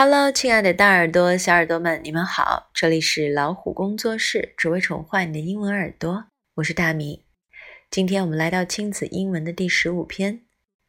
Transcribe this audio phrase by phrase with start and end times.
[0.00, 2.70] Hello，亲爱的大耳朵、小耳朵们，你们好！
[2.72, 6.26] 这里是老虎工作室，只为宠坏你的英文耳朵。
[6.54, 7.24] 我是大米。
[7.90, 10.42] 今天我们来到亲子英文的第十五篇。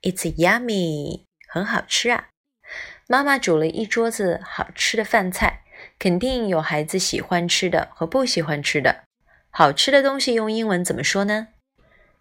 [0.03, 2.27] It's yummy，很好吃啊！
[3.07, 5.63] 妈妈煮了一桌子好吃的饭菜，
[5.97, 9.05] 肯定有孩子喜欢吃的和不喜欢吃的。
[9.49, 11.47] 好吃的东西用英文怎么说呢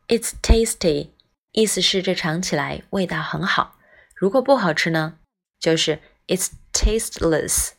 [0.08, 1.10] ？It's tasty，
[1.52, 3.76] 意思是这尝起来味道很好。
[4.14, 5.18] 如果不好吃呢，
[5.60, 5.98] 就是
[6.28, 6.48] It's
[6.78, 7.70] tasteless，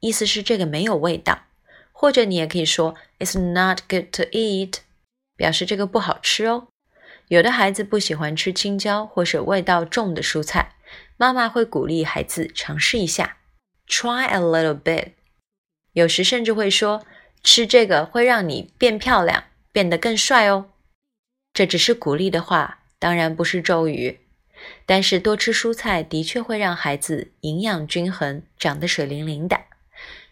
[0.00, 1.44] 意思是这个没有味道，
[1.90, 4.80] 或者你也可以说 It's not good to eat，
[5.34, 6.68] 表示这个不好吃哦。
[7.28, 10.76] 有的孩子不喜欢吃青椒或是味道重的蔬菜，
[11.16, 13.38] 妈妈会鼓励孩子尝试一下
[13.88, 15.12] ，try a little bit。
[15.94, 17.06] 有时甚至会说
[17.42, 20.70] 吃这个会让你变漂亮，变得更帅哦。
[21.54, 24.20] 这只是鼓励的话，当然不是咒语。
[24.85, 29.65] 但是多吃蔬菜的确会让孩子营养均衡，长得水灵灵的。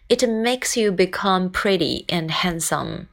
[0.08, 3.06] It makes you become pretty and handsome。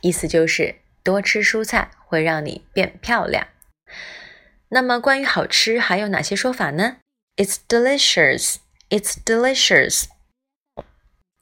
[0.00, 3.46] 意思就是多吃蔬菜会让你变漂亮。
[4.70, 6.98] 那么关于好吃还有哪些说法呢？
[7.36, 8.56] It's delicious.
[8.88, 10.04] It's delicious.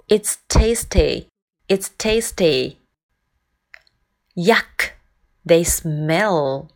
[0.08, 1.28] It's tasty.
[1.68, 2.78] It's tasty.
[4.34, 4.92] Yuck!
[5.44, 6.68] They smell.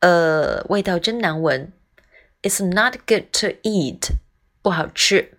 [0.00, 1.72] 呃，味道真难闻。
[2.42, 4.10] It's not good to eat，
[4.62, 5.38] 不好吃。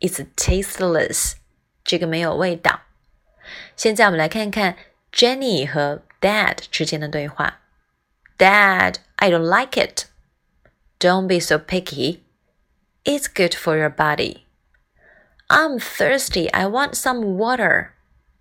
[0.00, 1.34] It's tasteless，
[1.84, 2.80] 这个没有味道。
[3.76, 4.76] 现在我们来看看
[5.12, 7.60] Jenny 和 Dad 之间的对话。
[8.38, 10.06] Dad, I don't like it.
[10.98, 12.20] Don't be so picky.
[13.04, 14.44] It's good for your body.
[15.48, 16.50] I'm thirsty.
[16.50, 17.90] I want some water.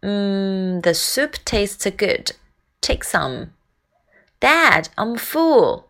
[0.02, 2.31] Mmm, the soup tastes good.
[2.81, 3.50] Take some.
[4.76, 5.86] Dad, I'm full.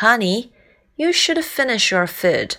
[0.00, 0.52] Honey,
[0.96, 2.54] you should finish your food.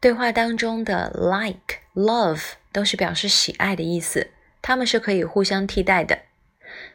[0.00, 4.30] 对话当中的 like、love 都是表示喜爱的意思，
[4.62, 6.20] 它们是可以互相替代的。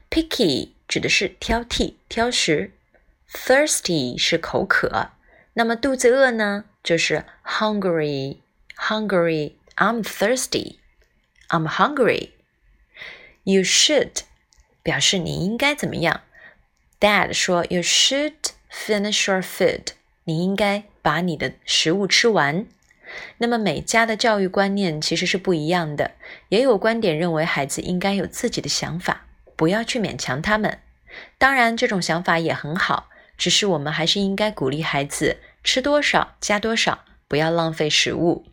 [0.09, 2.71] Picky 指的是挑剔、挑食，
[3.29, 5.09] thirsty 是口渴，
[5.55, 10.77] 那么肚子饿呢，就是 hungry。Hungry, I'm thirsty.
[11.49, 12.29] I'm hungry.
[13.43, 14.21] You should
[14.81, 16.21] 表示你应该怎么样。
[16.98, 18.34] Dad 说：“You should
[18.70, 19.88] finish your food。
[20.24, 22.66] 你应该把你的食物吃完。”
[23.38, 26.12] 那么每家的教育观念其实是不一样的，
[26.48, 30.80] 也有观点认为孩子应该有自己的想法，不要去勉强他们。
[31.38, 33.08] 当然，这种想法也很好，
[33.38, 38.44] 只是我们还是应该鼓励孩子吃多少加多少，不要浪费食物。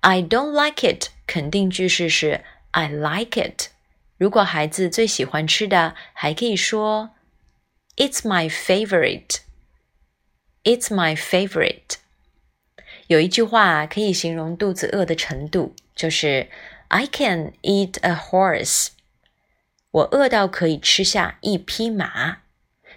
[0.00, 1.08] I don't like it。
[1.26, 3.68] 肯定句式是 I like it。
[4.16, 7.10] 如果孩子最喜欢吃的，还可以说。
[8.00, 9.40] It's my favorite.
[10.62, 11.96] It's my favorite.
[13.08, 16.48] 有一句话可以形容肚子饿的程度，就是
[16.86, 18.90] I can eat a horse.
[19.90, 22.42] 我饿到可以吃下一匹马。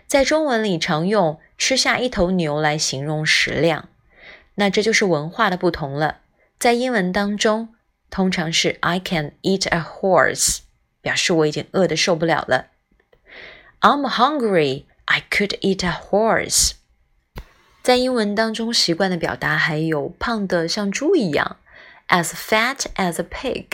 [0.06, 3.90] 在中文里常用吃下一头牛来形容食量，
[4.54, 6.20] 那这就是文化的不同了。
[6.60, 7.74] 在英文当中，
[8.12, 10.60] 通常是 I can eat a horse，
[11.02, 12.68] 表示我已经饿得受不了了。
[13.80, 14.86] I'm hungry.
[15.12, 16.72] I could eat a horse。
[17.84, 21.58] 在英文当中，习惯的表达还有胖的像猪一样
[22.08, 23.66] ，as fat as a pig。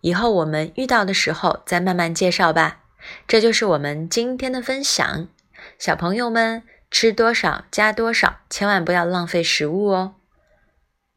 [0.00, 2.80] 以后我们遇到的时候再慢慢介绍吧。
[3.28, 5.28] 这就是我们今天的分享，
[5.78, 10.16] 小朋友们吃多少加多少，千万不要浪费食物哦。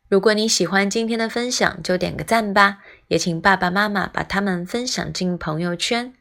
[0.07, 6.13] 如果你喜欢今天的分享，就点个赞吧，也请爸爸妈妈把它们分享进朋友圈，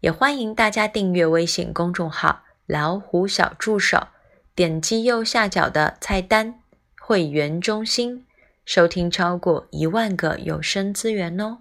[0.00, 2.44] 也欢迎大家订阅微信公众号。
[2.66, 4.08] 老虎小助手，
[4.54, 6.60] 点击右下角的菜单
[7.00, 8.26] “会员中心”，
[8.64, 11.58] 收听超过一万个有声资源哦。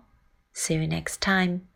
[0.54, 1.71] See you next time.